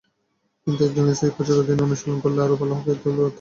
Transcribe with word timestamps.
কিন্তু 0.67 0.81
এখন 0.81 0.99
একজন 1.01 1.05
স্থায়ী 1.13 1.33
কোচের 1.37 1.57
অধীনে 1.61 1.83
অনুশীলন 1.83 2.17
করলে 2.19 2.39
আরও 2.41 2.55
ভালো 2.55 2.73
খেলতে 2.77 3.07
পারতাম। 3.07 3.29